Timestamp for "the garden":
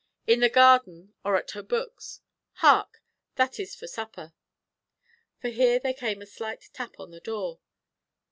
0.39-1.13